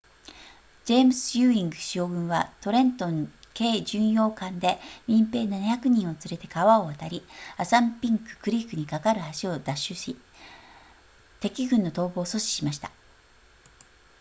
[0.85, 7.23] ジェームズユーイング将軍はトレントン軽巡洋艦で民兵700人を連れて川を渡り
[7.57, 10.17] アサンピンククリークにかかる橋を奪取し
[11.39, 12.89] 敵軍の逃亡を阻止しました